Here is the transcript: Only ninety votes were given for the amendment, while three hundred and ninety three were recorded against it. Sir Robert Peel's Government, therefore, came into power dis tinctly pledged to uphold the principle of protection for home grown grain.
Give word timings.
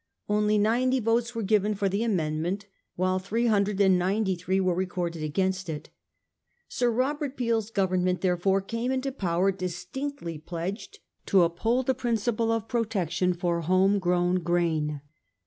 Only 0.27 0.57
ninety 0.57 0.99
votes 0.99 1.35
were 1.35 1.43
given 1.43 1.75
for 1.75 1.87
the 1.87 2.01
amendment, 2.01 2.65
while 2.95 3.19
three 3.19 3.45
hundred 3.45 3.79
and 3.79 3.99
ninety 3.99 4.33
three 4.35 4.59
were 4.59 4.73
recorded 4.73 5.21
against 5.21 5.69
it. 5.69 5.91
Sir 6.67 6.89
Robert 6.89 7.37
Peel's 7.37 7.69
Government, 7.69 8.21
therefore, 8.21 8.61
came 8.61 8.91
into 8.91 9.11
power 9.11 9.51
dis 9.51 9.85
tinctly 9.85 10.43
pledged 10.43 10.97
to 11.27 11.43
uphold 11.43 11.85
the 11.85 11.93
principle 11.93 12.51
of 12.51 12.67
protection 12.67 13.35
for 13.35 13.61
home 13.61 13.99
grown 13.99 14.39
grain. 14.39 15.01